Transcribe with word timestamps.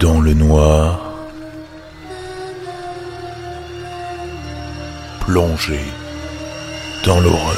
dans 0.00 0.20
le 0.20 0.32
noir, 0.32 1.26
plongé 5.20 5.80
dans 7.04 7.18
l'horreur. 7.20 7.56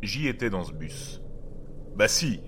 J'y 0.00 0.26
étais 0.26 0.48
dans 0.48 0.64
ce 0.64 0.72
bus. 0.72 1.20
Bah 1.96 2.08
si, 2.08 2.40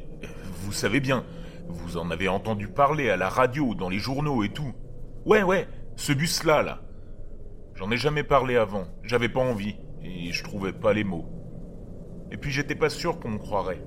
vous 0.63 0.73
savez 0.73 1.01
bien, 1.01 1.27
vous 1.69 1.99
en 1.99 2.11
avez 2.11 2.29
entendu 2.29 2.69
parler 2.69 3.11
à 3.11 3.19
la 3.19 3.29
radio, 3.29 3.75
dans 3.75 3.91
les 3.91 3.99
journaux 3.99 4.43
et 4.43 4.49
tout. 4.49 4.73
Ouais, 5.27 5.43
ouais, 5.43 5.69
ce 5.97 6.13
bus-là, 6.13 6.63
là. 6.63 6.81
J'en 7.75 7.91
ai 7.91 7.99
jamais 7.99 8.25
parlé 8.25 8.57
avant, 8.57 8.85
j'avais 9.03 9.29
pas 9.29 9.41
envie, 9.41 9.77
et 10.03 10.33
je 10.33 10.43
trouvais 10.43 10.73
pas 10.73 10.95
les 10.95 11.05
mots. 11.05 11.29
Et 12.31 12.39
puis 12.39 12.51
j'étais 12.51 12.75
pas 12.75 12.89
sûr 12.89 13.21
qu'on 13.21 13.31
me 13.31 13.39
croirait. 13.39 13.85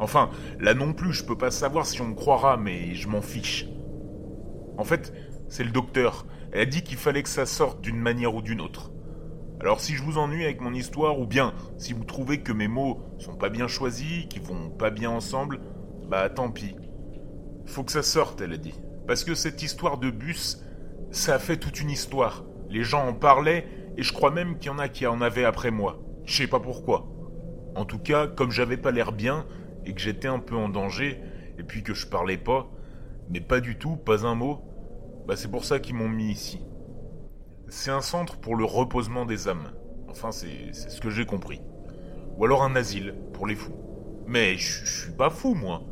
Enfin, 0.00 0.30
là 0.60 0.74
non 0.74 0.92
plus, 0.92 1.12
je 1.12 1.24
peux 1.24 1.38
pas 1.38 1.50
savoir 1.50 1.86
si 1.86 2.00
on 2.00 2.08
me 2.08 2.14
croira, 2.14 2.56
mais 2.56 2.94
je 2.94 3.08
m'en 3.08 3.22
fiche. 3.22 3.66
En 4.76 4.84
fait, 4.84 5.12
c'est 5.48 5.64
le 5.64 5.70
docteur. 5.70 6.26
Elle 6.52 6.60
a 6.62 6.66
dit 6.66 6.82
qu'il 6.82 6.96
fallait 6.96 7.22
que 7.22 7.28
ça 7.28 7.46
sorte 7.46 7.80
d'une 7.80 7.98
manière 7.98 8.34
ou 8.34 8.42
d'une 8.42 8.60
autre. 8.60 8.92
Alors 9.60 9.80
si 9.80 9.94
je 9.94 10.04
vous 10.04 10.18
ennuie 10.18 10.44
avec 10.44 10.60
mon 10.60 10.72
histoire, 10.72 11.18
ou 11.18 11.26
bien 11.26 11.52
si 11.78 11.92
vous 11.92 12.04
trouvez 12.04 12.40
que 12.42 12.52
mes 12.52 12.68
mots 12.68 13.00
sont 13.18 13.34
pas 13.34 13.48
bien 13.48 13.66
choisis, 13.66 14.26
qu'ils 14.26 14.42
vont 14.42 14.70
pas 14.70 14.90
bien 14.90 15.10
ensemble, 15.10 15.60
bah 16.08 16.30
tant 16.30 16.50
pis. 16.50 16.76
Faut 17.66 17.82
que 17.82 17.92
ça 17.92 18.02
sorte, 18.04 18.40
elle 18.40 18.52
a 18.52 18.56
dit. 18.56 18.74
Parce 19.08 19.24
que 19.24 19.34
cette 19.34 19.62
histoire 19.62 19.98
de 19.98 20.10
bus, 20.10 20.62
ça 21.10 21.34
a 21.34 21.38
fait 21.38 21.56
toute 21.56 21.80
une 21.80 21.90
histoire. 21.90 22.44
Les 22.70 22.84
gens 22.84 23.06
en 23.06 23.14
parlaient, 23.14 23.66
et 23.96 24.02
je 24.02 24.12
crois 24.12 24.30
même 24.30 24.58
qu'il 24.58 24.70
y 24.70 24.74
en 24.74 24.78
a 24.78 24.88
qui 24.88 25.06
en 25.06 25.20
avaient 25.20 25.44
après 25.44 25.72
moi. 25.72 25.98
Je 26.24 26.36
sais 26.36 26.46
pas 26.46 26.60
pourquoi. 26.60 27.08
En 27.74 27.84
tout 27.84 27.98
cas, 27.98 28.26
comme 28.28 28.52
j'avais 28.52 28.76
pas 28.76 28.92
l'air 28.92 29.12
bien, 29.12 29.44
et 29.88 29.94
que 29.94 30.00
j'étais 30.00 30.28
un 30.28 30.38
peu 30.38 30.54
en 30.54 30.68
danger, 30.68 31.20
et 31.58 31.62
puis 31.62 31.82
que 31.82 31.94
je 31.94 32.06
parlais 32.06 32.36
pas, 32.36 32.70
mais 33.30 33.40
pas 33.40 33.60
du 33.60 33.78
tout, 33.78 33.96
pas 33.96 34.26
un 34.26 34.34
mot, 34.34 34.60
bah 35.26 35.34
c'est 35.36 35.50
pour 35.50 35.64
ça 35.64 35.80
qu'ils 35.80 35.94
m'ont 35.94 36.08
mis 36.08 36.30
ici. 36.30 36.60
C'est 37.68 37.90
un 37.90 38.00
centre 38.00 38.38
pour 38.38 38.54
le 38.54 38.64
reposement 38.64 39.26
des 39.26 39.48
âmes. 39.48 39.72
Enfin, 40.08 40.30
c'est 40.30 40.72
ce 40.72 41.00
que 41.00 41.10
j'ai 41.10 41.26
compris. 41.26 41.60
Ou 42.36 42.44
alors 42.44 42.62
un 42.62 42.76
asile 42.76 43.14
pour 43.32 43.46
les 43.46 43.54
fous. 43.54 43.76
Mais 44.26 44.56
je 44.56 44.86
suis 44.86 45.12
pas 45.12 45.30
fou, 45.30 45.54
moi. 45.54 45.82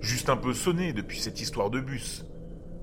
Juste 0.00 0.30
un 0.30 0.36
peu 0.36 0.52
sonné 0.52 0.92
depuis 0.92 1.20
cette 1.20 1.40
histoire 1.40 1.70
de 1.70 1.80
bus. 1.80 2.24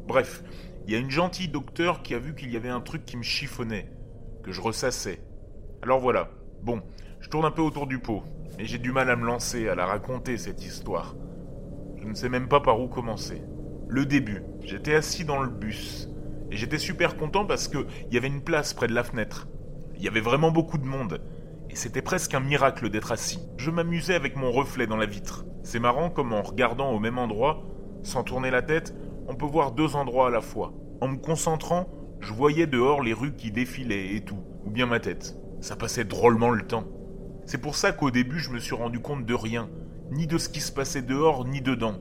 Bref, 0.08 0.44
il 0.86 0.94
y 0.94 0.96
a 0.96 1.00
une 1.00 1.12
gentille 1.12 1.48
docteur 1.48 2.02
qui 2.02 2.14
a 2.14 2.20
vu 2.20 2.36
qu'il 2.36 2.52
y 2.52 2.58
avait 2.58 2.70
un 2.70 2.82
truc 2.82 3.06
qui 3.06 3.18
me 3.18 3.24
chiffonnait, 3.24 3.92
que 4.44 4.52
je 4.52 4.62
ressassais. 4.62 5.22
Alors 5.82 6.00
voilà. 6.00 6.30
Bon, 6.62 6.82
je 7.24 7.30
tourne 7.30 7.46
un 7.46 7.52
peu 7.52 7.62
autour 7.62 7.88
du 7.88 8.00
pot, 8.00 8.22
mais 8.58 8.66
j'ai 8.66 8.78
du 8.78 8.92
mal 8.92 9.10
à 9.10 9.16
me 9.16 9.26
lancer, 9.26 9.70
à 9.70 9.76
la 9.76 9.86
raconter, 9.86 10.38
cette 10.38 10.66
histoire. 10.66 11.16
Je 11.98 12.06
ne 12.06 12.14
sais 12.16 12.28
même 12.28 12.50
pas 12.50 12.60
par 12.60 12.82
où 12.82 12.90
commencer. 12.90 13.42
Le 13.88 14.06
début, 14.06 14.44
j'étais 14.62 14.94
assis 14.94 15.24
dans 15.24 15.42
le 15.42 15.50
bus, 15.50 16.10
et 16.52 16.58
j'étais 16.58 16.78
super 16.78 17.16
content 17.16 17.46
parce 17.46 17.70
qu'il 17.70 17.86
y 18.12 18.18
avait 18.18 18.28
une 18.28 18.44
place 18.44 18.74
près 18.74 18.88
de 18.88 18.94
la 18.94 19.06
fenêtre. 19.06 19.48
Il 19.96 20.04
y 20.04 20.10
avait 20.10 20.20
vraiment 20.20 20.52
beaucoup 20.52 20.78
de 20.78 20.86
monde, 20.86 21.22
et 21.70 21.78
c'était 21.78 22.02
presque 22.02 22.34
un 22.34 22.42
miracle 22.42 22.90
d'être 22.90 23.14
assis. 23.14 23.40
Je 23.56 23.72
m'amusais 23.72 24.16
avec 24.16 24.36
mon 24.36 24.52
reflet 24.52 24.86
dans 24.86 24.98
la 24.98 25.06
vitre. 25.06 25.46
C'est 25.64 25.80
marrant 25.80 26.10
comme 26.10 26.34
en 26.34 26.42
regardant 26.42 26.92
au 26.92 27.00
même 27.00 27.18
endroit, 27.18 27.64
sans 28.04 28.24
tourner 28.24 28.52
la 28.52 28.62
tête, 28.62 28.94
on 29.30 29.36
peut 29.36 29.46
voir 29.46 29.72
deux 29.72 29.96
endroits 29.96 30.28
à 30.28 30.32
la 30.32 30.42
fois. 30.42 30.74
En 31.00 31.08
me 31.08 31.18
concentrant, 31.18 31.88
je 32.20 32.34
voyais 32.34 32.68
dehors 32.68 33.02
les 33.02 33.14
rues 33.14 33.34
qui 33.34 33.50
défilaient 33.50 34.14
et 34.14 34.26
tout, 34.26 34.44
ou 34.66 34.70
bien 34.70 34.88
ma 34.88 35.00
tête. 35.00 35.38
Ça 35.62 35.78
passait 35.78 36.04
drôlement 36.04 36.50
le 36.50 36.68
temps. 36.68 36.84
C'est 37.46 37.58
pour 37.58 37.76
ça 37.76 37.92
qu'au 37.92 38.12
début, 38.12 38.40
je 38.40 38.52
me 38.52 38.60
suis 38.60 38.76
rendu 38.76 39.00
compte 39.00 39.26
de 39.26 39.34
rien, 39.34 39.70
ni 40.12 40.28
de 40.28 40.38
ce 40.38 40.50
qui 40.50 40.62
se 40.62 40.72
passait 40.72 41.02
dehors, 41.02 41.46
ni 41.46 41.62
dedans. 41.62 42.00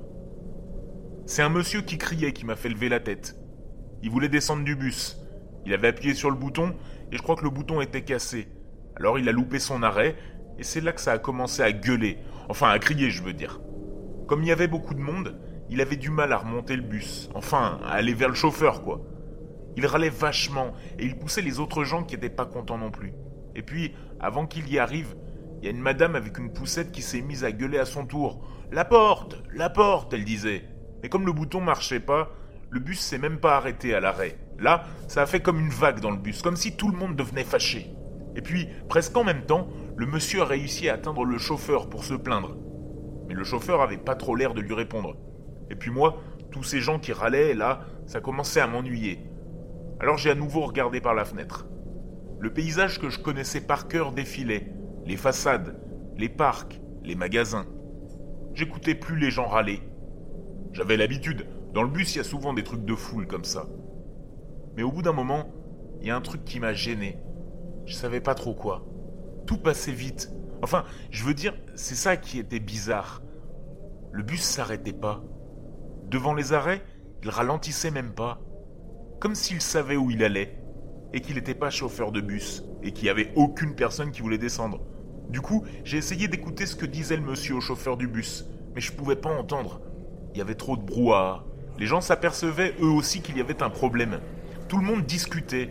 C'est 1.27 1.43
un 1.43 1.49
monsieur 1.49 1.83
qui 1.83 1.99
criait 1.99 2.33
qui 2.33 2.45
m'a 2.45 2.57
fait 2.57 2.69
lever 2.69 2.89
la 2.89 3.01
tête. 3.01 3.37
Il 4.03 4.11
voulait 4.11 4.29
descendre 4.29 4.65
du 4.65 4.77
bus. 4.77 5.19
Il 5.67 5.73
avait 5.73 5.89
appuyé 5.89 6.15
sur 6.15 6.31
le 6.31 6.37
bouton, 6.37 6.75
et 7.11 7.17
je 7.17 7.23
crois 7.23 7.37
que 7.37 7.45
le 7.45 7.51
bouton 7.51 7.81
était 7.81 8.03
cassé. 8.03 8.49
Alors 8.97 9.19
il 9.19 9.29
a 9.29 9.33
loupé 9.33 9.59
son 9.59 9.83
arrêt, 9.83 10.17
et 10.59 10.63
c'est 10.63 10.81
là 10.81 10.93
que 10.93 11.01
ça 11.01 11.13
a 11.13 11.19
commencé 11.19 11.63
à 11.63 11.73
gueuler, 11.73 12.19
enfin 12.49 12.69
à 12.69 12.79
crier, 12.79 13.11
je 13.11 13.23
veux 13.23 13.33
dire. 13.33 13.61
Comme 14.27 14.43
il 14.43 14.49
y 14.49 14.53
avait 14.53 14.69
beaucoup 14.69 14.95
de 14.95 15.01
monde, 15.01 15.39
il 15.71 15.81
avait 15.81 15.97
du 15.97 16.11
mal 16.11 16.33
à 16.33 16.39
remonter 16.39 16.77
le 16.77 16.83
bus, 16.83 17.31
enfin 17.35 17.81
à 17.85 17.93
aller 17.93 18.15
vers 18.15 18.29
le 18.29 18.35
chauffeur, 18.35 18.83
quoi. 18.83 19.01
Il 19.77 19.87
râlait 19.87 20.11
vachement, 20.11 20.73
et 20.99 21.07
il 21.07 21.19
poussait 21.19 21.43
les 21.43 21.59
autres 21.59 21.85
gens 21.85 22.05
qui 22.05 22.15
n'étaient 22.15 22.29
pas 22.29 22.45
contents 22.45 22.79
non 22.79 22.91
plus. 22.91 23.15
Et 23.55 23.63
puis, 23.63 23.95
avant 24.21 24.47
qu'il 24.47 24.71
y 24.71 24.79
arrive, 24.79 25.15
il 25.63 25.67
y 25.67 25.69
a 25.69 25.71
une 25.71 25.81
madame 25.81 26.17
avec 26.17 26.39
une 26.39 26.53
poussette 26.53 26.91
qui 26.91 27.03
s'est 27.03 27.21
mise 27.21 27.45
à 27.45 27.53
gueuler 27.53 27.79
à 27.79 27.85
son 27.85 28.05
tour. 28.05 28.45
La 28.73 28.85
porte 28.85 29.41
La 29.55 29.71
porte 29.71 30.13
elle 30.13 30.25
disait. 30.25 30.65
Mais 31.03 31.09
comme 31.09 31.25
le 31.25 31.33
bouton 31.33 31.61
marchait 31.61 32.01
pas, 32.01 32.31
le 32.69 32.81
bus 32.81 32.99
s'est 32.99 33.19
même 33.19 33.39
pas 33.39 33.57
arrêté 33.57 33.95
à 33.95 34.01
l'arrêt. 34.01 34.39
Là, 34.59 34.85
ça 35.07 35.23
a 35.23 35.27
fait 35.27 35.41
comme 35.41 35.61
une 35.61 35.71
vague 35.71 36.01
dans 36.01 36.11
le 36.11 36.17
bus, 36.17 36.43
comme 36.43 36.57
si 36.57 36.77
tout 36.77 36.91
le 36.91 36.99
monde 36.99 37.15
devenait 37.15 37.45
fâché. 37.45 37.95
Et 38.35 38.43
puis, 38.43 38.67
presque 38.89 39.17
en 39.17 39.23
même 39.23 39.43
temps, 39.43 39.69
le 39.97 40.07
monsieur 40.07 40.43
a 40.43 40.47
réussi 40.47 40.89
à 40.89 40.95
atteindre 40.95 41.25
le 41.25 41.39
chauffeur 41.39 41.89
pour 41.89 42.03
se 42.03 42.15
plaindre. 42.15 42.57
Mais 43.29 43.35
le 43.35 43.45
chauffeur 43.45 43.83
avait 43.83 43.99
pas 43.99 44.17
trop 44.17 44.35
l'air 44.35 44.55
de 44.55 44.61
lui 44.61 44.75
répondre. 44.75 45.17
Et 45.71 45.77
puis 45.77 45.93
moi, 45.93 46.21
tous 46.51 46.65
ces 46.65 46.81
gens 46.81 46.99
qui 46.99 47.13
râlaient, 47.13 47.55
là, 47.55 47.83
ça 48.07 48.21
commençait 48.21 48.61
à 48.61 48.67
m'ennuyer. 48.67 49.21
Alors 50.01 50.19
j'ai 50.19 50.31
à 50.31 50.35
nouveau 50.35 50.63
regardé 50.63 51.01
par 51.01 51.15
la 51.15 51.25
fenêtre. 51.25 51.67
Le 52.41 52.53
paysage 52.53 52.99
que 52.99 53.11
je 53.11 53.21
connaissais 53.21 53.61
par 53.61 53.87
cœur 53.87 54.11
défilait, 54.11 54.73
les 55.07 55.17
façades, 55.17 55.79
les 56.17 56.29
parcs, 56.29 56.81
les 57.03 57.15
magasins. 57.15 57.67
J'écoutais 58.55 58.95
plus 58.95 59.19
les 59.19 59.31
gens 59.31 59.47
râler. 59.47 59.81
J'avais 60.73 60.97
l'habitude, 60.97 61.47
dans 61.73 61.83
le 61.83 61.89
bus 61.89 62.15
il 62.15 62.19
y 62.19 62.21
a 62.21 62.25
souvent 62.25 62.53
des 62.53 62.65
trucs 62.65 62.85
de 62.85 62.95
foule 62.95 63.27
comme 63.27 63.45
ça. 63.45 63.67
Mais 64.77 64.83
au 64.83 64.93
bout 64.93 65.03
d'un 65.03 65.13
moment, 65.13 65.53
il 66.01 66.07
y 66.07 66.11
a 66.11 66.17
un 66.17 66.21
truc 66.21 66.45
qui 66.45 66.61
m'a 66.61 66.73
gêné. 66.73 67.19
Je 67.87 67.95
savais 67.95 68.21
pas 68.21 68.35
trop 68.35 68.55
quoi. 68.55 68.87
Tout 69.47 69.59
passait 69.59 69.93
vite. 69.93 70.31
Enfin, 70.63 70.85
je 71.11 71.25
veux 71.25 71.35
dire, 71.35 71.55
c'est 71.75 71.95
ça 71.95 72.17
qui 72.17 72.39
était 72.39 72.61
bizarre. 72.61 73.23
Le 74.13 74.23
bus 74.23 74.43
s'arrêtait 74.43 74.93
pas. 74.93 75.23
Devant 76.09 76.35
les 76.35 76.53
arrêts, 76.53 76.83
il 77.23 77.31
ralentissait 77.31 77.91
même 77.91 78.13
pas. 78.13 78.41
Comme 79.21 79.35
s'il 79.35 79.61
savait 79.61 79.97
où 79.97 80.11
il 80.11 80.23
allait 80.23 80.63
et 81.13 81.21
qu'il 81.21 81.37
n'était 81.37 81.55
pas 81.55 81.71
chauffeur 81.71 82.13
de 82.13 82.21
bus, 82.21 82.65
et 82.83 82.93
qu'il 82.93 83.05
n'y 83.05 83.11
avait 83.11 83.33
aucune 83.37 83.75
personne 83.75 84.11
qui 84.11 84.23
voulait 84.23 84.39
descendre. 84.39 84.81
Du 85.33 85.41
coup, 85.41 85.65
j'ai 85.83 85.97
essayé 85.97 86.29
d'écouter 86.29 86.67
ce 86.67 86.77
que 86.77 86.85
disait 86.85 87.17
le 87.17 87.23
monsieur 87.23 87.55
au 87.55 87.61
chauffeur 87.63 87.97
du 87.97 88.07
bus, 88.07 88.45
mais 88.75 88.83
je 88.83 88.93
pouvais 88.93 89.17
pas 89.17 89.31
entendre. 89.31 89.81
Il 90.35 90.39
y 90.39 90.43
avait 90.43 90.55
trop 90.55 90.77
de 90.77 90.83
brouhaha. 90.83 91.47
Les 91.79 91.87
gens 91.87 92.03
s'apercevaient 92.03 92.75
eux 92.83 92.91
aussi 92.91 93.23
qu'il 93.23 93.39
y 93.39 93.41
avait 93.41 93.63
un 93.63 93.71
problème. 93.71 94.21
Tout 94.69 94.77
le 94.77 94.85
monde 94.85 95.07
discutait, 95.07 95.71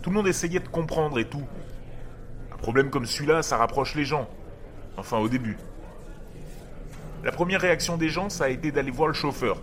tout 0.00 0.08
le 0.08 0.16
monde 0.16 0.28
essayait 0.28 0.60
de 0.60 0.68
comprendre 0.68 1.18
et 1.18 1.26
tout. 1.26 1.44
Un 2.54 2.56
problème 2.56 2.88
comme 2.88 3.04
celui-là, 3.04 3.42
ça 3.42 3.58
rapproche 3.58 3.94
les 3.96 4.06
gens. 4.06 4.30
Enfin, 4.96 5.18
au 5.18 5.28
début. 5.28 5.58
La 7.22 7.32
première 7.32 7.60
réaction 7.60 7.98
des 7.98 8.08
gens, 8.08 8.30
ça 8.30 8.44
a 8.44 8.48
été 8.48 8.72
d'aller 8.72 8.90
voir 8.90 9.08
le 9.08 9.14
chauffeur. 9.14 9.60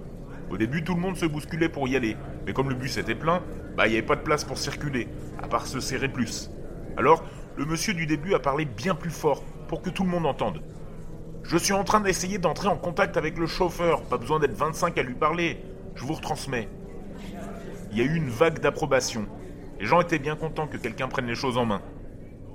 Au 0.52 0.58
début, 0.58 0.84
tout 0.84 0.94
le 0.94 1.02
monde 1.02 1.18
se 1.18 1.26
bousculait 1.26 1.70
pour 1.70 1.88
y 1.88 1.96
aller, 1.96 2.18
mais 2.46 2.54
comme 2.54 2.70
le 2.70 2.76
bus 2.76 2.98
était 2.98 3.16
plein, 3.16 3.42
bah 3.76 3.88
il 3.88 3.94
n'y 3.94 3.98
avait 3.98 4.06
pas 4.06 4.16
de 4.16 4.22
place 4.22 4.44
pour 4.44 4.60
circuler, 4.60 5.08
à 5.42 5.48
part 5.48 5.66
se 5.66 5.80
serrer 5.80 6.08
plus. 6.08 6.52
Alors, 6.98 7.24
le 7.60 7.66
monsieur 7.66 7.94
du 7.94 8.06
début 8.06 8.34
a 8.36 8.40
parlé 8.40 8.64
bien 8.64 8.96
plus 8.96 9.10
fort, 9.10 9.44
pour 9.68 9.82
que 9.82 9.90
tout 9.90 10.04
le 10.04 10.10
monde 10.10 10.26
entende. 10.26 10.64
Je 11.44 11.58
suis 11.58 11.74
en 11.74 11.84
train 11.84 12.00
d'essayer 12.00 12.38
d'entrer 12.38 12.70
en 12.70 12.78
contact 12.78 13.18
avec 13.18 13.38
le 13.38 13.48
chauffeur, 13.48 14.02
pas 14.04 14.18
besoin 14.18 14.40
d'être 14.40 14.56
25 14.56 14.98
à 14.98 15.04
lui 15.04 15.14
parler. 15.14 15.58
Je 15.96 16.06
vous 16.06 16.14
retransmets. 16.14 16.70
Il 17.92 17.98
y 17.98 18.02
a 18.02 18.06
eu 18.06 18.16
une 18.16 18.30
vague 18.30 18.60
d'approbation. 18.60 19.26
Les 19.78 19.86
gens 19.86 20.00
étaient 20.00 20.20
bien 20.20 20.38
contents 20.38 20.68
que 20.68 20.78
quelqu'un 20.78 21.10
prenne 21.10 21.26
les 21.26 21.36
choses 21.36 21.58
en 21.58 21.66
main. 21.66 21.82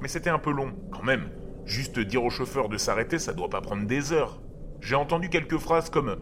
Mais 0.00 0.08
c'était 0.08 0.30
un 0.30 0.38
peu 0.38 0.50
long, 0.50 0.72
quand 0.90 1.02
même. 1.02 1.28
Juste 1.66 1.98
dire 1.98 2.24
au 2.24 2.30
chauffeur 2.30 2.70
de 2.70 2.78
s'arrêter, 2.78 3.18
ça 3.18 3.34
doit 3.34 3.50
pas 3.50 3.60
prendre 3.60 3.86
des 3.86 4.14
heures. 4.14 4.40
J'ai 4.80 4.94
entendu 4.94 5.28
quelques 5.28 5.58
phrases 5.58 5.90
comme 5.90 6.16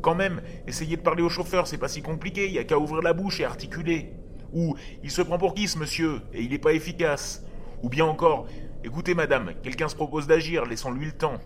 quand 0.00 0.14
même, 0.14 0.40
essayez 0.66 0.96
de 0.96 1.02
parler 1.02 1.22
au 1.22 1.28
chauffeur, 1.28 1.66
c'est 1.66 1.76
pas 1.76 1.88
si 1.88 2.00
compliqué, 2.00 2.46
il 2.46 2.54
y 2.54 2.58
a 2.58 2.64
qu'à 2.64 2.78
ouvrir 2.78 3.02
la 3.02 3.12
bouche 3.12 3.40
et 3.40 3.44
articuler. 3.44 4.14
Ou 4.54 4.74
il 5.02 5.10
se 5.10 5.20
prend 5.20 5.36
pour 5.36 5.52
qui 5.52 5.68
ce 5.68 5.78
monsieur? 5.78 6.22
Et 6.32 6.40
il 6.40 6.50
n'est 6.50 6.58
pas 6.58 6.72
efficace. 6.72 7.44
Ou 7.82 7.88
bien 7.88 8.04
encore, 8.04 8.46
écoutez 8.84 9.14
madame, 9.14 9.52
quelqu'un 9.62 9.88
se 9.88 9.96
propose 9.96 10.26
d'agir, 10.26 10.64
laissons-lui 10.64 11.06
le 11.06 11.12
temps. 11.12 11.38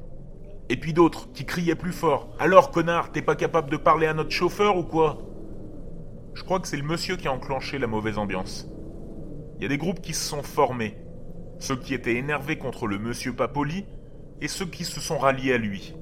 Et 0.69 0.77
puis 0.77 0.93
d'autres 0.93 1.33
qui 1.33 1.47
criaient 1.47 1.75
plus 1.75 1.93
fort. 1.93 2.29
Alors 2.39 2.71
connard, 2.71 3.13
t'es 3.13 3.23
pas 3.23 3.37
capable 3.37 3.71
de 3.71 3.77
parler 3.77 4.07
à 4.07 4.15
notre 4.15 4.31
chauffeur 4.31 4.77
ou 4.77 4.83
quoi? 4.83 5.19
Je 6.35 6.43
crois 6.43 6.61
que 6.61 6.69
c'est 6.69 6.77
le 6.77 6.83
monsieur 6.83 7.17
qui 7.17 7.29
a 7.29 7.33
enclenché 7.33 7.79
la 7.79 7.87
mauvaise 7.87 8.19
ambiance. 8.19 8.69
Il 9.57 9.63
y 9.63 9.65
a 9.67 9.69
des 9.69 9.79
groupes 9.79 10.03
qui 10.03 10.13
se 10.13 10.29
sont 10.29 10.43
formés. 10.43 10.99
Ceux 11.59 11.77
qui 11.77 11.95
étaient 11.95 12.17
énervés 12.17 12.59
contre 12.59 12.87
le 12.87 12.99
monsieur 12.99 13.33
pas 13.33 13.49
poli 13.49 13.87
et 14.43 14.49
ceux 14.49 14.67
qui 14.67 14.85
se 14.85 15.01
sont 15.01 15.17
ralliés 15.17 15.55
à 15.55 15.59
lui. 15.59 15.95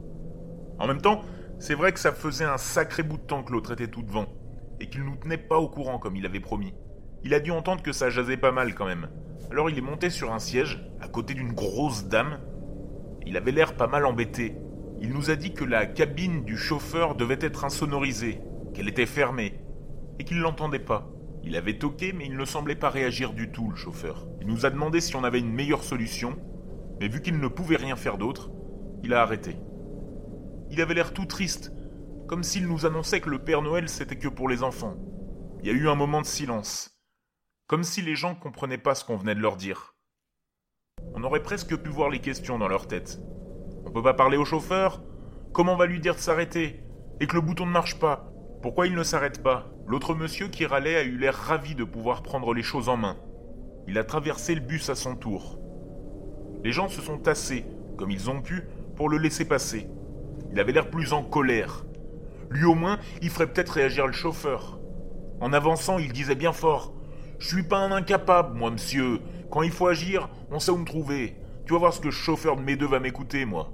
En 0.79 0.89
même 0.89 1.01
temps, 1.01 1.23
c'est 1.61 1.75
vrai 1.75 1.93
que 1.93 2.01
ça 2.01 2.13
faisait 2.13 2.45
un 2.45 2.59
sacré 2.59 3.05
bout 3.05 3.17
de 3.17 3.23
temps 3.23 3.45
que 3.45 3.53
l'autre 3.53 3.73
était 3.73 3.87
tout 3.87 4.03
devant, 4.03 4.27
et 4.81 4.89
qu'il 4.89 5.05
nous 5.05 5.15
tenait 5.17 5.39
pas 5.39 5.59
au 5.59 5.69
courant 5.69 5.99
comme 5.99 6.17
il 6.17 6.27
avait 6.27 6.41
promis. 6.41 6.75
Il 7.25 7.33
a 7.33 7.41
dû 7.41 7.51
entendre 7.51 7.83
que 7.83 7.93
ça 7.93 8.11
jasait 8.11 8.37
pas 8.37 8.53
mal 8.53 8.75
quand 8.75 8.85
même. 8.85 9.09
Alors 9.51 9.71
il 9.71 9.79
est 9.79 9.83
monté 9.83 10.11
sur 10.11 10.33
un 10.33 10.39
siège, 10.39 10.87
à 11.01 11.09
côté 11.09 11.33
d'une 11.33 11.55
grosse 11.55 12.05
dame. 12.05 12.39
Il 13.27 13.39
avait 13.39 13.51
l'air 13.51 13.77
pas 13.77 13.87
mal 13.87 14.05
embêté. 14.05 14.57
Il 15.01 15.11
nous 15.11 15.31
a 15.31 15.37
dit 15.37 15.55
que 15.55 15.65
la 15.65 15.87
cabine 15.87 16.45
du 16.45 16.59
chauffeur 16.59 17.15
devait 17.15 17.39
être 17.41 17.65
insonorisée, 17.65 18.41
qu'elle 18.75 18.89
était 18.89 19.07
fermée, 19.07 19.59
et 20.19 20.25
qu'il 20.25 20.39
l'entendait 20.39 20.79
pas. 20.79 21.11
Il 21.43 21.57
avait 21.57 21.79
toqué, 21.79 22.13
mais 22.13 22.27
il 22.27 22.37
ne 22.37 22.45
semblait 22.45 22.75
pas 22.75 22.91
réagir 22.91 23.33
du 23.33 23.51
tout, 23.51 23.71
le 23.71 23.77
chauffeur. 23.77 24.27
Il 24.41 24.47
nous 24.47 24.67
a 24.67 24.71
demandé 24.71 25.01
si 25.01 25.17
on 25.17 25.25
avait 25.25 25.41
une 25.41 25.53
meilleure 25.53 25.83
solution, 25.83 26.37
mais 27.01 27.09
vu 27.09 27.23
qu'il 27.23 27.39
ne 27.39 27.49
pouvait 27.49 27.77
rien 27.77 27.97
faire 27.97 28.19
d'autre, 28.19 28.51
il 29.03 29.15
a 29.15 29.23
arrêté. 29.23 29.57
Il 30.71 30.81
avait 30.81 30.95
l'air 30.95 31.13
tout 31.13 31.27
triste, 31.27 31.73
comme 32.27 32.43
s'il 32.43 32.67
nous 32.67 32.87
annonçait 32.87 33.21
que 33.21 33.31
le 33.31 33.39
Père 33.39 33.63
Noël 33.63 33.89
c'était 33.89 34.17
que 34.17 34.29
pour 34.29 34.49
les 34.49 34.63
enfants. 34.63 34.97
Il 35.63 35.67
y 35.67 35.71
a 35.71 35.75
eu 35.75 35.89
un 35.89 35.95
moment 35.95 36.21
de 36.21 36.27
silence, 36.27 36.94
comme 37.67 37.85
si 37.85 38.03
les 38.03 38.15
gens 38.15 38.35
comprenaient 38.35 38.79
pas 38.79 38.95
ce 38.95 39.05
qu'on 39.05 39.17
venait 39.17 39.35
de 39.35 39.41
leur 39.41 39.57
dire. 39.57 39.95
On 41.15 41.25
aurait 41.25 41.43
presque 41.43 41.77
pu 41.77 41.89
voir 41.89 42.11
les 42.11 42.21
questions 42.21 42.59
dans 42.59 42.69
leur 42.69 42.87
tête. 42.87 43.21
On 43.87 43.91
peut 43.91 44.03
pas 44.03 44.15
parler 44.15 44.37
au 44.37 44.45
chauffeur? 44.45 45.03
Comment 45.53 45.73
on 45.73 45.77
va 45.77 45.87
lui 45.87 46.01
dire 46.01 46.15
de 46.15 46.21
s'arrêter? 46.21 46.83
Et 47.21 47.27
que 47.27 47.35
le 47.35 47.41
bouton 47.41 47.67
ne 47.67 47.71
marche 47.71 47.99
pas? 47.99 48.31
Pourquoi 48.61 48.87
il 48.87 48.95
ne 48.95 49.03
s'arrête 49.03 49.43
pas? 49.43 49.71
L'autre 49.87 50.15
monsieur 50.15 50.49
qui 50.49 50.67
râlait 50.67 50.97
a 50.97 51.03
eu 51.03 51.17
l'air 51.17 51.35
ravi 51.35 51.75
de 51.75 51.85
pouvoir 51.85 52.23
prendre 52.23 52.53
les 52.53 52.63
choses 52.63 52.89
en 52.89 52.97
main. 52.97 53.17
Il 53.87 53.99
a 53.99 54.05
traversé 54.05 54.55
le 54.55 54.61
bus 54.61 54.89
à 54.91 54.95
son 54.95 55.17
tour. 55.17 55.59
Les 56.63 56.73
gens 56.73 56.89
se 56.89 57.03
sont 57.03 57.19
tassés, 57.19 57.65
comme 57.97 58.11
ils 58.11 58.31
ont 58.31 58.41
pu, 58.41 58.63
pour 58.97 59.09
le 59.09 59.19
laisser 59.19 59.47
passer. 59.47 59.89
Il 60.51 60.61
avait 60.61 60.73
l'air 60.73 60.91
plus 60.91 61.13
en 61.13 61.23
colère. 61.23 61.85
Lui 62.51 62.65
au 62.65 62.75
moins, 62.75 62.99
il 63.23 63.31
ferait 63.31 63.47
peut-être 63.47 63.71
réagir 63.71 64.07
le 64.07 64.13
chauffeur. 64.13 64.81
En 65.41 65.53
avançant, 65.53 65.99
il 65.99 66.13
disait 66.13 66.35
bien 66.35 66.53
fort 66.53 66.95
Je 67.45 67.51
suis 67.51 67.63
pas 67.63 67.77
un 67.77 67.93
incapable, 67.93 68.57
moi, 68.57 68.71
monsieur. 68.71 69.21
Quand 69.51 69.61
il 69.61 69.71
faut 69.71 69.87
agir, 69.87 70.31
on 70.51 70.59
sait 70.59 70.71
où 70.71 70.79
me 70.79 70.87
trouver. 70.87 71.37
Tu 71.67 71.75
vas 71.75 71.79
voir 71.79 71.93
ce 71.93 72.01
que 72.01 72.11
chauffeur 72.11 72.57
de 72.57 72.63
mes 72.63 72.75
deux 72.75 72.87
va 72.87 73.01
m'écouter, 73.01 73.45
moi. 73.45 73.71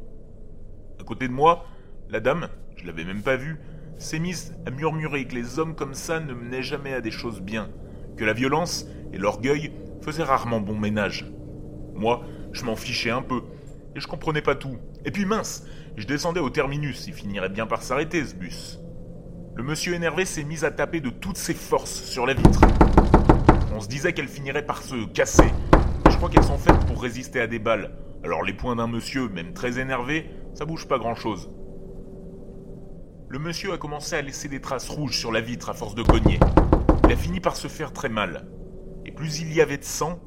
À 1.01 1.05
côté 1.05 1.29
de 1.29 1.33
moi, 1.33 1.67
la 2.09 2.19
dame, 2.19 2.49
je 2.75 2.85
l'avais 2.85 3.05
même 3.05 3.23
pas 3.23 3.37
vue, 3.37 3.61
s'est 3.97 4.19
mise 4.19 4.57
à 4.67 4.73
murmurer 4.73 5.25
que 5.25 5.37
les 5.37 5.61
hommes 5.61 5.77
comme 5.77 5.95
ça 5.95 6.19
ne 6.19 6.35
menaient 6.35 6.65
jamais 6.65 6.95
à 6.95 7.01
des 7.01 7.13
choses 7.13 7.41
bien, 7.41 7.71
que 8.17 8.25
la 8.25 8.33
violence 8.33 8.87
et 9.13 9.19
l'orgueil 9.19 9.71
faisaient 10.03 10.25
rarement 10.25 10.59
bon 10.59 10.77
ménage. 10.77 11.31
Moi, 11.95 12.25
je 12.51 12.65
m'en 12.65 12.75
fichais 12.75 13.11
un 13.11 13.23
peu, 13.23 13.43
et 13.95 14.01
je 14.01 14.09
comprenais 14.09 14.43
pas 14.43 14.57
tout. 14.57 14.79
Et 15.05 15.13
puis 15.13 15.27
mince, 15.27 15.65
je 15.97 16.09
descendais 16.09 16.41
au 16.41 16.51
terminus, 16.51 17.07
il 17.07 17.15
finirait 17.15 17.51
bien 17.51 17.69
par 17.69 17.85
s'arrêter 17.85 18.25
ce 18.25 18.35
bus. 18.35 18.81
Le 19.55 19.63
monsieur 19.63 19.95
énervé 19.95 20.25
s'est 20.25 20.43
mis 20.43 20.65
à 20.65 20.73
taper 20.73 21.01
de 21.01 21.11
toutes 21.11 21.39
ses 21.39 21.55
forces 21.55 22.03
sur 22.03 22.27
la 22.27 22.35
vitre. 22.35 22.61
On 23.73 23.81
se 23.81 23.89
disait 23.89 24.13
qu'elle 24.13 24.29
finirait 24.29 24.67
par 24.67 24.83
se 24.83 25.07
casser. 25.07 25.53
je 26.11 26.17
crois 26.17 26.29
qu'elles 26.29 26.45
sont 26.45 26.59
faites 26.59 26.85
pour 26.87 27.01
résister 27.01 27.41
à 27.41 27.47
des 27.47 27.59
balles. 27.59 27.97
Alors 28.25 28.43
les 28.43 28.53
poings 28.53 28.77
d'un 28.77 28.89
monsieur, 28.89 29.29
même 29.29 29.53
très 29.53 29.79
énervé, 29.79 30.29
ça 30.55 30.65
bouge 30.65 30.89
pas 30.89 30.99
grand-chose. 30.99 31.51
Le 33.29 33.39
monsieur 33.39 33.73
a 33.73 33.79
commencé 33.79 34.17
à 34.17 34.23
laisser 34.23 34.49
des 34.49 34.61
traces 34.61 34.89
rouges 34.89 35.17
sur 35.17 35.31
la 35.31 35.41
vitre 35.41 35.71
à 35.71 35.75
force 35.75 35.95
de 35.95 36.03
cogner. 36.03 36.41
Il 37.05 37.13
a 37.13 37.17
fini 37.17 37.41
par 37.41 37.57
se 37.57 37.69
faire 37.69 37.93
très 37.93 38.09
mal. 38.09 38.49
Et 39.07 39.13
plus 39.13 39.41
il 39.41 39.53
y 39.53 39.61
avait 39.61 39.79
de 39.79 39.85
sang, 39.85 40.19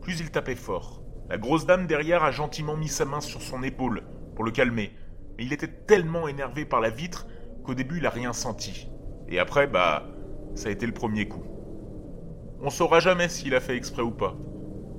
plus 0.00 0.20
il 0.20 0.30
tapait 0.30 0.56
fort. 0.56 1.02
La 1.28 1.38
grosse 1.38 1.66
dame 1.66 1.86
derrière 1.86 2.24
a 2.24 2.30
gentiment 2.30 2.76
mis 2.76 2.88
sa 2.88 3.04
main 3.04 3.20
sur 3.20 3.42
son 3.42 3.62
épaule 3.62 4.02
pour 4.34 4.44
le 4.44 4.52
calmer, 4.52 4.92
mais 5.36 5.44
il 5.44 5.52
était 5.52 5.68
tellement 5.68 6.28
énervé 6.28 6.64
par 6.64 6.80
la 6.80 6.90
vitre 6.90 7.26
qu'au 7.62 7.74
début 7.74 7.98
il 7.98 8.06
a 8.06 8.10
rien 8.10 8.32
senti. 8.32 8.88
Et 9.28 9.38
après, 9.38 9.66
bah, 9.66 10.06
ça 10.54 10.68
a 10.68 10.72
été 10.72 10.86
le 10.86 10.92
premier 10.92 11.28
coup. 11.28 11.55
On 12.62 12.70
saura 12.70 13.00
jamais 13.00 13.28
s'il 13.28 13.54
a 13.54 13.60
fait 13.60 13.76
exprès 13.76 14.02
ou 14.02 14.10
pas. 14.10 14.34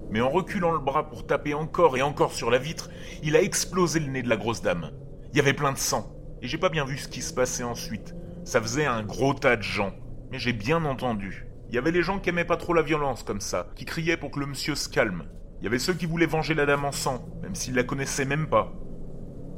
Mais 0.10 0.22
en 0.22 0.30
reculant 0.30 0.72
le 0.72 0.80
bras 0.80 1.10
pour 1.10 1.26
taper 1.26 1.54
encore 1.54 1.98
et 1.98 2.02
encore 2.02 2.32
sur 2.32 2.52
la 2.52 2.60
vitre, 2.60 2.90
il 3.24 3.36
a 3.36 3.42
explosé 3.42 4.00
le 4.00 4.08
nez 4.08 4.22
de 4.22 4.30
la 4.30 4.38
grosse 4.38 4.62
dame. 4.62 4.92
Il 5.32 5.38
y 5.38 5.40
avait 5.40 5.54
plein 5.54 5.74
de 5.74 5.78
sang, 5.78 6.16
et 6.42 6.48
j'ai 6.48 6.58
pas 6.58 6.70
bien 6.70 6.86
vu 6.86 6.98
ce 6.98 7.08
qui 7.08 7.22
se 7.22 7.34
passait 7.34 7.64
ensuite. 7.64 8.16
Ça 8.46 8.62
faisait 8.62 8.86
un 8.86 9.04
gros 9.04 9.34
tas 9.34 9.58
de 9.58 9.64
gens, 9.64 9.94
mais 10.32 10.40
j'ai 10.40 10.54
bien 10.54 10.86
entendu. 10.86 11.48
Il 11.70 11.76
y 11.76 11.78
avait 11.78 11.92
les 11.92 12.04
gens 12.04 12.20
qui 12.20 12.30
aimaient 12.30 12.46
pas 12.46 12.58
trop 12.58 12.74
la 12.74 12.82
violence 12.82 13.24
comme 13.24 13.42
ça, 13.42 13.68
qui 13.76 13.86
criaient 13.86 14.18
pour 14.18 14.32
que 14.32 14.40
le 14.40 14.46
monsieur 14.46 14.76
se 14.76 14.88
calme. 14.88 15.26
Il 15.60 15.66
y 15.66 15.68
avait 15.68 15.80
ceux 15.80 15.94
qui 15.94 16.06
voulaient 16.06 16.28
venger 16.28 16.54
la 16.54 16.66
dame 16.66 16.86
en 16.86 16.92
sang, 16.92 17.26
même 17.42 17.56
s'ils 17.56 17.76
la 17.76 17.84
connaissaient 17.84 18.26
même 18.26 18.48
pas. 18.48 18.72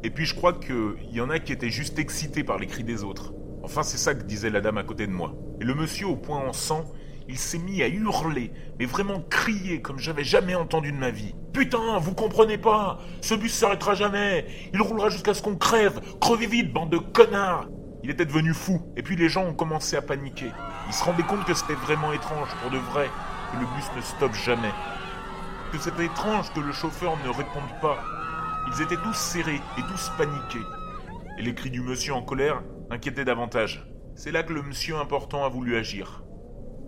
Et 0.03 0.09
puis 0.09 0.25
je 0.25 0.33
crois 0.33 0.53
qu'il 0.53 1.11
y 1.11 1.21
en 1.21 1.29
a 1.29 1.39
qui 1.39 1.51
étaient 1.51 1.69
juste 1.69 1.99
excités 1.99 2.43
par 2.43 2.57
les 2.57 2.67
cris 2.67 2.85
des 2.85 3.03
autres. 3.03 3.33
Enfin, 3.61 3.83
c'est 3.83 3.97
ça 3.97 4.15
que 4.15 4.23
disait 4.23 4.49
la 4.49 4.61
dame 4.61 4.77
à 4.77 4.83
côté 4.83 5.05
de 5.05 5.11
moi. 5.11 5.35
Et 5.59 5.65
le 5.65 5.75
monsieur 5.75 6.07
au 6.07 6.15
point 6.15 6.39
en 6.39 6.53
sang, 6.53 6.85
il 7.29 7.37
s'est 7.37 7.59
mis 7.59 7.81
à 7.81 7.87
hurler, 7.87 8.51
mais 8.77 8.85
vraiment 8.85 9.21
crier 9.29 9.81
comme 9.81 9.99
j'avais 9.99 10.23
jamais 10.23 10.55
entendu 10.55 10.91
de 10.91 10.97
ma 10.97 11.11
vie. 11.11 11.35
Putain, 11.53 11.97
vous 11.99 12.13
comprenez 12.13 12.57
pas 12.57 12.99
Ce 13.21 13.33
bus 13.33 13.53
s'arrêtera 13.53 13.93
jamais 13.93 14.45
Il 14.73 14.81
roulera 14.81 15.09
jusqu'à 15.09 15.33
ce 15.33 15.41
qu'on 15.41 15.55
crève 15.55 15.99
Crevez 16.21 16.45
vite, 16.47 16.73
bande 16.73 16.91
de 16.91 16.97
connards 16.97 17.67
Il 18.03 18.09
était 18.09 18.25
devenu 18.25 18.53
fou, 18.53 18.81
et 18.97 19.03
puis 19.03 19.15
les 19.15 19.29
gens 19.29 19.45
ont 19.45 19.53
commencé 19.53 19.95
à 19.95 20.01
paniquer. 20.01 20.51
Ils 20.87 20.93
se 20.93 21.03
rendaient 21.03 21.23
compte 21.23 21.45
que 21.45 21.53
c'était 21.53 21.73
vraiment 21.73 22.11
étrange, 22.11 22.49
pour 22.61 22.71
de 22.71 22.77
vrai, 22.77 23.09
que 23.53 23.59
le 23.59 23.65
bus 23.65 23.85
ne 23.95 24.01
stoppe 24.01 24.33
jamais 24.33 24.73
que 25.71 25.77
c'était 25.77 26.05
étrange 26.05 26.51
que 26.53 26.59
le 26.59 26.71
chauffeur 26.71 27.15
ne 27.23 27.29
réponde 27.29 27.79
pas. 27.81 27.99
Ils 28.67 28.81
étaient 28.81 28.97
tous 28.97 29.13
serrés 29.13 29.61
et 29.77 29.81
tous 29.81 30.11
paniqués. 30.17 30.65
Et 31.37 31.43
les 31.43 31.53
cris 31.53 31.69
du 31.69 31.81
monsieur 31.81 32.13
en 32.13 32.23
colère 32.23 32.63
inquiétaient 32.89 33.25
davantage. 33.25 33.85
C'est 34.15 34.31
là 34.31 34.43
que 34.43 34.53
le 34.53 34.63
monsieur 34.63 34.97
important 34.97 35.45
a 35.45 35.49
voulu 35.49 35.77
agir. 35.77 36.23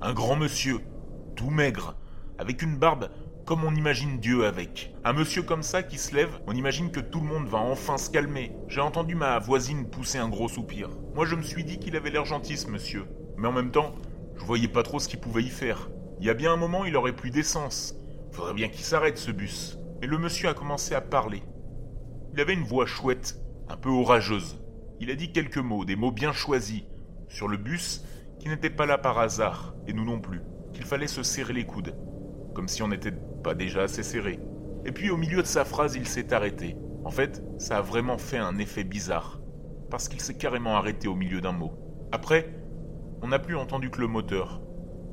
Un 0.04 0.14
grand 0.14 0.36
monsieur, 0.36 0.80
tout 1.36 1.52
maigre, 1.52 1.96
avec 2.40 2.64
une 2.64 2.76
barbe 2.76 3.12
comme 3.46 3.64
on 3.64 3.76
imagine 3.76 4.20
Dieu 4.20 4.48
avec. 4.48 4.96
Un 5.04 5.14
monsieur 5.14 5.44
comme 5.44 5.62
ça 5.62 5.84
qui 5.84 6.00
se 6.00 6.16
lève, 6.16 6.40
on 6.48 6.56
imagine 6.56 6.90
que 6.90 7.00
tout 7.00 7.20
le 7.20 7.28
monde 7.28 7.48
va 7.48 7.60
enfin 7.60 8.00
se 8.00 8.10
calmer. 8.10 8.52
J'ai 8.68 8.82
entendu 8.82 9.14
ma 9.14 9.38
voisine 9.38 9.88
pousser 9.88 10.18
un 10.18 10.28
gros 10.28 10.48
soupir. 10.48 10.90
Moi 11.14 11.28
je 11.28 11.36
me 11.36 11.44
suis 11.44 11.64
dit 11.64 11.78
qu'il 11.78 11.96
avait 11.96 12.10
l'air 12.10 12.26
gentil 12.26 12.58
ce 12.58 12.68
monsieur. 12.68 13.06
Mais 13.38 13.48
en 13.48 13.52
même 13.52 13.70
temps, 13.70 13.94
je 14.38 14.44
voyais 14.44 14.68
pas 14.68 14.82
trop 14.82 14.98
ce 14.98 15.08
qu'il 15.08 15.20
pouvait 15.20 15.44
y 15.44 15.50
faire. 15.50 15.92
Il 16.20 16.26
y 16.26 16.32
a 16.32 16.34
bien 16.34 16.54
un 16.54 16.58
moment, 16.58 16.84
il 16.84 16.96
aurait 16.96 17.16
plus 17.16 17.30
d'essence. 17.30 17.94
Faudrait 18.32 18.56
bien 18.56 18.70
qu'il 18.70 18.84
s'arrête 18.84 19.20
ce 19.20 19.30
bus. 19.30 19.78
Et 20.02 20.08
le 20.08 20.18
monsieur 20.18 20.50
a 20.50 20.56
commencé 20.56 20.96
à 20.96 21.02
parler. 21.02 21.44
Il 22.34 22.42
avait 22.42 22.54
une 22.56 22.64
voix 22.64 22.88
chouette, 22.88 23.40
un 23.70 23.78
peu 23.78 23.90
orageuse. 23.90 24.60
Il 25.00 25.12
a 25.12 25.16
dit 25.16 25.32
quelques 25.32 25.58
mots, 25.60 25.86
des 25.86 25.96
mots 25.96 26.12
bien 26.12 26.34
choisis, 26.34 26.82
sur 27.28 27.48
le 27.48 27.58
bus 27.58 28.04
qui 28.42 28.50
n'était 28.50 28.72
pas 28.72 28.88
là 28.88 28.98
par 28.98 29.20
hasard, 29.20 29.76
et 29.86 29.94
nous 29.94 30.04
non 30.04 30.20
plus, 30.20 30.42
qu'il 30.74 30.84
fallait 30.84 31.06
se 31.06 31.22
serrer 31.22 31.54
les 31.54 31.68
coudes, 31.68 31.96
comme 32.56 32.68
si 32.68 32.82
on 32.82 32.88
n'était 32.88 33.14
pas 33.44 33.54
déjà 33.54 33.84
assez 33.84 34.02
serré. 34.02 34.40
Et 34.84 34.92
puis 34.92 35.12
au 35.12 35.18
milieu 35.18 35.44
de 35.44 35.48
sa 35.48 35.64
phrase, 35.64 35.96
il 35.96 36.08
s'est 36.08 36.34
arrêté. 36.34 36.76
En 37.06 37.12
fait, 37.12 37.44
ça 37.60 37.78
a 37.78 37.82
vraiment 37.82 38.18
fait 38.18 38.40
un 38.40 38.58
effet 38.58 38.84
bizarre, 38.84 39.40
parce 39.92 40.10
qu'il 40.10 40.22
s'est 40.22 40.38
carrément 40.38 40.76
arrêté 40.76 41.08
au 41.08 41.14
milieu 41.14 41.40
d'un 41.40 41.52
mot. 41.52 41.74
Après, 42.12 42.52
on 43.22 43.28
n'a 43.28 43.38
plus 43.38 43.56
entendu 43.56 43.92
que 43.92 44.02
le 44.02 44.08
moteur. 44.08 44.60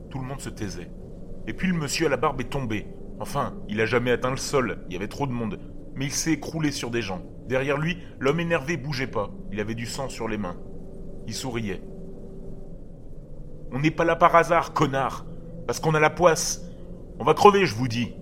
Tout 0.08 0.20
le 0.20 0.24
monde 0.24 0.40
se 0.40 0.48
taisait. 0.48 0.90
Et 1.46 1.52
puis 1.52 1.68
le 1.68 1.74
monsieur 1.74 2.06
à 2.06 2.08
la 2.08 2.16
barbe 2.16 2.40
est 2.40 2.48
tombé, 2.48 2.86
Enfin, 3.20 3.54
il 3.68 3.80
a 3.82 3.86
jamais 3.86 4.12
atteint 4.12 4.30
le 4.30 4.38
sol, 4.38 4.84
il 4.86 4.94
y 4.94 4.96
avait 4.96 5.08
trop 5.08 5.26
de 5.26 5.32
monde. 5.32 5.58
Mais 5.96 6.06
il 6.06 6.12
s'est 6.12 6.32
écroulé 6.32 6.70
sur 6.70 6.90
des 6.90 7.02
gens. 7.02 7.20
Derrière 7.46 7.76
lui, 7.76 7.98
l'homme 8.20 8.40
énervé 8.40 8.76
bougeait 8.76 9.08
pas. 9.08 9.30
Il 9.52 9.60
avait 9.60 9.74
du 9.74 9.86
sang 9.86 10.08
sur 10.08 10.28
les 10.28 10.38
mains. 10.38 10.56
Il 11.26 11.34
souriait. 11.34 11.82
On 13.72 13.80
n'est 13.80 13.90
pas 13.90 14.04
là 14.04 14.16
par 14.16 14.34
hasard, 14.34 14.72
connard. 14.72 15.26
Parce 15.66 15.80
qu'on 15.80 15.94
a 15.94 16.00
la 16.00 16.10
poisse. 16.10 16.62
On 17.18 17.24
va 17.24 17.34
crever, 17.34 17.66
je 17.66 17.74
vous 17.74 17.88
dis. 17.88 18.14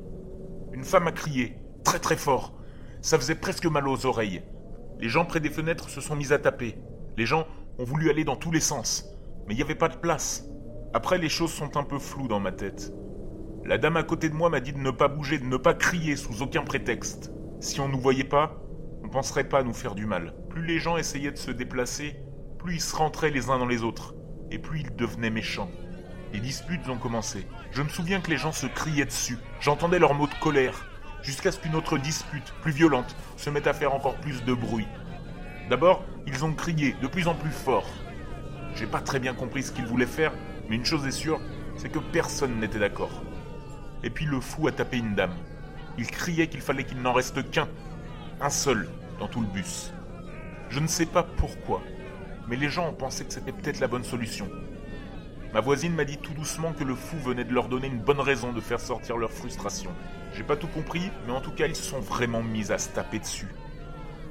Une 0.72 0.84
femme 0.84 1.06
a 1.06 1.12
crié, 1.12 1.56
très 1.84 1.98
très 1.98 2.16
fort. 2.16 2.52
Ça 3.00 3.18
faisait 3.18 3.36
presque 3.36 3.66
mal 3.66 3.86
aux 3.86 4.06
oreilles. 4.06 4.42
Les 4.98 5.08
gens 5.08 5.24
près 5.24 5.40
des 5.40 5.50
fenêtres 5.50 5.88
se 5.88 6.00
sont 6.00 6.16
mis 6.16 6.32
à 6.32 6.38
taper. 6.38 6.76
Les 7.16 7.26
gens 7.26 7.46
ont 7.78 7.84
voulu 7.84 8.10
aller 8.10 8.24
dans 8.24 8.36
tous 8.36 8.50
les 8.50 8.60
sens. 8.60 9.04
Mais 9.46 9.54
il 9.54 9.56
n'y 9.56 9.62
avait 9.62 9.74
pas 9.74 9.88
de 9.88 9.96
place. 9.96 10.44
Après, 10.92 11.18
les 11.18 11.28
choses 11.28 11.52
sont 11.52 11.76
un 11.76 11.84
peu 11.84 11.98
floues 11.98 12.28
dans 12.28 12.40
ma 12.40 12.52
tête. 12.52 12.92
La 13.64 13.78
dame 13.78 13.96
à 13.96 14.02
côté 14.02 14.28
de 14.28 14.34
moi 14.34 14.50
m'a 14.50 14.60
dit 14.60 14.72
de 14.72 14.78
ne 14.78 14.90
pas 14.90 15.08
bouger, 15.08 15.38
de 15.38 15.44
ne 15.44 15.56
pas 15.56 15.74
crier 15.74 16.16
sous 16.16 16.42
aucun 16.42 16.62
prétexte. 16.62 17.32
Si 17.60 17.80
on 17.80 17.88
nous 17.88 18.00
voyait 18.00 18.24
pas, 18.24 18.60
on 19.04 19.08
penserait 19.08 19.48
pas 19.48 19.58
à 19.58 19.62
nous 19.62 19.74
faire 19.74 19.94
du 19.94 20.06
mal. 20.06 20.34
Plus 20.48 20.66
les 20.66 20.78
gens 20.80 20.96
essayaient 20.96 21.30
de 21.30 21.36
se 21.36 21.52
déplacer, 21.52 22.16
plus 22.58 22.76
ils 22.76 22.80
se 22.80 22.96
rentraient 22.96 23.30
les 23.30 23.50
uns 23.50 23.58
dans 23.58 23.66
les 23.66 23.84
autres, 23.84 24.15
et 24.56 24.58
plus 24.58 24.80
ils 24.80 24.96
devenaient 24.96 25.28
méchants. 25.28 25.70
Les 26.32 26.40
disputes 26.40 26.88
ont 26.88 26.96
commencé. 26.96 27.46
Je 27.72 27.82
me 27.82 27.90
souviens 27.90 28.22
que 28.22 28.30
les 28.30 28.38
gens 28.38 28.52
se 28.52 28.66
criaient 28.66 29.04
dessus. 29.04 29.36
J'entendais 29.60 29.98
leurs 29.98 30.14
mots 30.14 30.26
de 30.26 30.40
colère, 30.40 30.86
jusqu'à 31.22 31.52
ce 31.52 31.60
qu'une 31.60 31.74
autre 31.74 31.98
dispute, 31.98 32.54
plus 32.62 32.72
violente, 32.72 33.14
se 33.36 33.50
mette 33.50 33.66
à 33.66 33.74
faire 33.74 33.92
encore 33.92 34.16
plus 34.16 34.42
de 34.44 34.54
bruit. 34.54 34.88
D'abord, 35.68 36.04
ils 36.26 36.42
ont 36.42 36.54
crié 36.54 36.96
de 37.02 37.06
plus 37.06 37.28
en 37.28 37.34
plus 37.34 37.50
fort. 37.50 37.86
J'ai 38.76 38.86
pas 38.86 39.02
très 39.02 39.20
bien 39.20 39.34
compris 39.34 39.62
ce 39.62 39.72
qu'ils 39.72 39.84
voulaient 39.84 40.06
faire, 40.06 40.32
mais 40.70 40.76
une 40.76 40.86
chose 40.86 41.06
est 41.06 41.10
sûre, 41.10 41.40
c'est 41.76 41.92
que 41.92 41.98
personne 41.98 42.58
n'était 42.58 42.78
d'accord. 42.78 43.22
Et 44.02 44.08
puis 44.08 44.24
le 44.24 44.40
fou 44.40 44.68
a 44.68 44.72
tapé 44.72 44.96
une 44.96 45.14
dame. 45.14 45.36
Il 45.98 46.06
criait 46.06 46.48
qu'il 46.48 46.62
fallait 46.62 46.84
qu'il 46.84 47.02
n'en 47.02 47.12
reste 47.12 47.50
qu'un, 47.50 47.68
un 48.40 48.50
seul, 48.50 48.88
dans 49.18 49.28
tout 49.28 49.42
le 49.42 49.48
bus. 49.48 49.92
Je 50.70 50.80
ne 50.80 50.86
sais 50.86 51.06
pas 51.06 51.24
pourquoi, 51.24 51.82
mais 52.48 52.56
les 52.56 52.68
gens 52.68 52.88
ont 52.88 52.94
pensé 52.94 53.24
que 53.24 53.32
c'était 53.32 53.52
peut-être 53.52 53.80
la 53.80 53.88
bonne 53.88 54.04
solution. 54.04 54.48
Ma 55.52 55.60
voisine 55.60 55.94
m'a 55.94 56.04
dit 56.04 56.18
tout 56.18 56.34
doucement 56.34 56.72
que 56.72 56.84
le 56.84 56.94
fou 56.94 57.16
venait 57.16 57.44
de 57.44 57.54
leur 57.54 57.68
donner 57.68 57.86
une 57.86 58.00
bonne 58.00 58.20
raison 58.20 58.52
de 58.52 58.60
faire 58.60 58.80
sortir 58.80 59.16
leur 59.16 59.32
frustration. 59.32 59.90
J'ai 60.34 60.42
pas 60.42 60.56
tout 60.56 60.66
compris, 60.66 61.10
mais 61.26 61.32
en 61.32 61.40
tout 61.40 61.52
cas, 61.52 61.66
ils 61.66 61.76
se 61.76 61.82
sont 61.82 62.00
vraiment 62.00 62.42
mis 62.42 62.70
à 62.70 62.78
se 62.78 62.90
taper 62.90 63.18
dessus. 63.18 63.48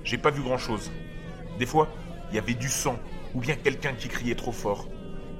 J'ai 0.04 0.18
pas 0.18 0.30
vu 0.30 0.44
grand 0.44 0.58
chose. 0.58 0.92
Des 1.58 1.66
fois, 1.66 1.88
il 2.30 2.36
y 2.36 2.38
avait 2.38 2.54
du 2.54 2.70
sang, 2.70 3.00
ou 3.34 3.40
bien 3.40 3.56
quelqu'un 3.56 3.94
qui 3.94 4.08
criait 4.08 4.36
trop 4.36 4.52
fort. 4.52 4.88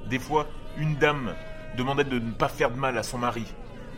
Des 0.08 0.18
fois, 0.18 0.48
une 0.76 0.96
dame 0.96 1.34
demandait 1.76 2.04
de 2.04 2.18
ne 2.18 2.32
pas 2.32 2.48
faire 2.48 2.70
de 2.70 2.76
mal 2.76 2.98
à 2.98 3.02
son 3.02 3.18
mari, 3.18 3.44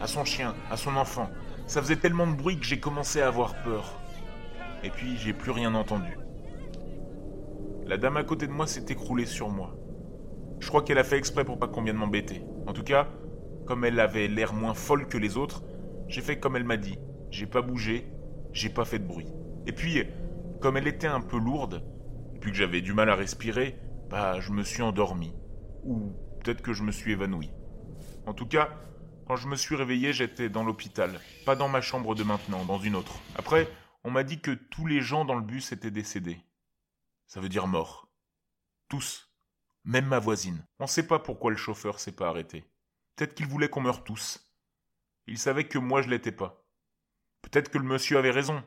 à 0.00 0.06
son 0.06 0.24
chien, 0.24 0.54
à 0.70 0.76
son 0.76 0.96
enfant. 0.96 1.30
Ça 1.66 1.80
faisait 1.80 1.96
tellement 1.96 2.26
de 2.26 2.34
bruit 2.34 2.58
que 2.58 2.66
j'ai 2.66 2.80
commencé 2.80 3.22
à 3.22 3.28
avoir 3.28 3.54
peur. 3.62 3.98
Et 4.82 4.90
puis, 4.90 5.16
j'ai 5.16 5.32
plus 5.32 5.52
rien 5.52 5.74
entendu. 5.74 6.18
La 7.88 7.96
dame 7.96 8.18
à 8.18 8.22
côté 8.22 8.46
de 8.46 8.52
moi 8.52 8.66
s'est 8.66 8.84
écroulée 8.90 9.24
sur 9.24 9.48
moi. 9.48 9.74
Je 10.60 10.68
crois 10.68 10.82
qu'elle 10.82 10.98
a 10.98 11.04
fait 11.04 11.16
exprès 11.16 11.46
pour 11.46 11.58
pas 11.58 11.68
qu'on 11.68 11.82
vienne 11.82 11.96
m'embêter. 11.96 12.42
En 12.66 12.74
tout 12.74 12.82
cas, 12.82 13.08
comme 13.66 13.82
elle 13.82 13.98
avait 13.98 14.28
l'air 14.28 14.52
moins 14.52 14.74
folle 14.74 15.08
que 15.08 15.16
les 15.16 15.38
autres, 15.38 15.62
j'ai 16.06 16.20
fait 16.20 16.38
comme 16.38 16.54
elle 16.54 16.64
m'a 16.64 16.76
dit. 16.76 16.98
J'ai 17.30 17.46
pas 17.46 17.62
bougé, 17.62 18.12
j'ai 18.52 18.68
pas 18.68 18.84
fait 18.84 18.98
de 18.98 19.06
bruit. 19.06 19.32
Et 19.66 19.72
puis, 19.72 20.04
comme 20.60 20.76
elle 20.76 20.86
était 20.86 21.06
un 21.06 21.22
peu 21.22 21.38
lourde, 21.38 21.82
et 22.34 22.38
puis 22.38 22.50
que 22.50 22.58
j'avais 22.58 22.82
du 22.82 22.92
mal 22.92 23.08
à 23.08 23.14
respirer, 23.14 23.78
bah 24.10 24.38
je 24.38 24.52
me 24.52 24.64
suis 24.64 24.82
endormi. 24.82 25.32
Ou 25.82 26.12
peut-être 26.44 26.60
que 26.60 26.74
je 26.74 26.82
me 26.82 26.92
suis 26.92 27.12
évanoui. 27.12 27.50
En 28.26 28.34
tout 28.34 28.46
cas, 28.46 28.68
quand 29.26 29.36
je 29.36 29.48
me 29.48 29.56
suis 29.56 29.76
réveillé, 29.76 30.12
j'étais 30.12 30.50
dans 30.50 30.62
l'hôpital, 30.62 31.12
pas 31.46 31.56
dans 31.56 31.68
ma 31.68 31.80
chambre 31.80 32.14
de 32.14 32.22
maintenant, 32.22 32.66
dans 32.66 32.78
une 32.78 32.96
autre. 32.96 33.18
Après, 33.34 33.66
on 34.04 34.10
m'a 34.10 34.24
dit 34.24 34.40
que 34.40 34.50
tous 34.50 34.86
les 34.86 35.00
gens 35.00 35.24
dans 35.24 35.36
le 35.36 35.42
bus 35.42 35.72
étaient 35.72 35.90
décédés. 35.90 36.36
Ça 37.28 37.40
veut 37.40 37.50
dire 37.50 37.66
morts. 37.66 38.08
Tous. 38.88 39.30
Même 39.84 40.06
ma 40.06 40.18
voisine. 40.18 40.66
On 40.78 40.84
ne 40.84 40.88
sait 40.88 41.06
pas 41.06 41.18
pourquoi 41.18 41.50
le 41.50 41.58
chauffeur 41.58 42.00
s'est 42.00 42.16
pas 42.16 42.28
arrêté. 42.28 42.64
Peut-être 43.14 43.34
qu'il 43.34 43.46
voulait 43.46 43.68
qu'on 43.68 43.82
meure 43.82 44.02
tous. 44.02 44.50
Il 45.26 45.38
savait 45.38 45.68
que 45.68 45.78
moi 45.78 46.00
je 46.00 46.08
l'étais 46.08 46.32
pas. 46.32 46.64
Peut-être 47.42 47.70
que 47.70 47.76
le 47.76 47.84
monsieur 47.84 48.16
avait 48.16 48.30
raison, 48.30 48.64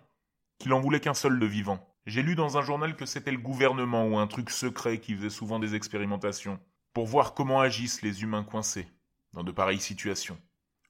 qu'il 0.60 0.74
en 0.74 0.80
voulait 0.80 1.00
qu'un 1.00 1.16
seul 1.16 1.40
de 1.40 1.46
vivant. 1.46 1.92
J'ai 2.06 2.22
lu 2.22 2.36
dans 2.36 2.58
un 2.58 2.62
journal 2.62 2.96
que 2.96 3.08
c'était 3.08 3.32
le 3.32 3.40
gouvernement 3.40 4.06
ou 4.08 4.18
un 4.18 4.28
truc 4.28 4.52
secret 4.52 5.00
qui 5.00 5.16
faisait 5.16 5.32
souvent 5.32 5.58
des 5.58 5.74
expérimentations, 5.74 6.60
pour 6.94 7.08
voir 7.08 7.34
comment 7.34 7.62
agissent 7.62 8.04
les 8.04 8.22
humains 8.22 8.44
coincés 8.44 8.88
dans 9.34 9.44
de 9.44 9.52
pareilles 9.52 9.82
situations. 9.82 10.40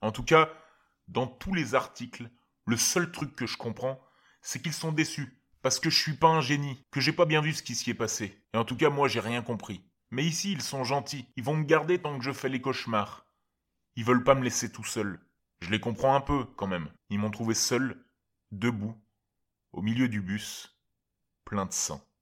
En 0.02 0.12
tout 0.12 0.24
cas, 0.24 0.52
dans 1.08 1.28
tous 1.28 1.54
les 1.54 1.74
articles, 1.74 2.30
le 2.66 2.76
seul 2.76 3.12
truc 3.12 3.34
que 3.36 3.48
je 3.48 3.58
comprends, 3.58 4.02
c'est 4.42 4.62
qu'ils 4.62 4.74
sont 4.74 4.92
déçus, 4.92 5.41
parce 5.62 5.80
que 5.80 5.90
je 5.90 6.00
suis 6.00 6.16
pas 6.16 6.28
un 6.28 6.42
génie, 6.42 6.84
que 6.92 7.00
j'ai 7.00 7.14
pas 7.14 7.26
bien 7.26 7.42
vu 7.42 7.54
ce 7.54 7.64
qui 7.64 7.76
s'y 7.76 7.90
est 7.92 7.96
passé. 7.96 8.44
Et 8.54 8.58
en 8.58 8.66
tout 8.66 8.76
cas, 8.76 8.90
moi, 8.90 9.08
j'ai 9.08 9.20
rien 9.20 9.42
compris. 9.42 9.84
Mais 10.10 10.26
ici, 10.26 10.52
ils 10.52 10.62
sont 10.62 10.84
gentils, 10.84 11.26
ils 11.38 11.44
vont 11.44 11.56
me 11.56 11.64
garder 11.64 12.00
tant 12.00 12.18
que 12.18 12.24
je 12.24 12.32
fais 12.32 12.50
les 12.50 12.62
cauchemars. 12.62 13.26
Ils 13.96 14.04
veulent 14.04 14.24
pas 14.24 14.36
me 14.36 14.44
laisser 14.44 14.72
tout 14.72 14.84
seul. 14.84 15.20
Je 15.62 15.70
les 15.70 15.80
comprends 15.80 16.16
un 16.16 16.22
peu, 16.22 16.46
quand 16.56 16.68
même. 16.68 16.90
Ils 17.10 17.20
m'ont 17.20 17.32
trouvé 17.32 17.54
seul, 17.54 18.04
debout, 18.52 18.96
au 19.72 19.82
milieu 19.82 20.10
du 20.10 20.22
bus, 20.22 20.78
plein 21.46 21.66
de 21.66 21.74
sang. 21.74 22.02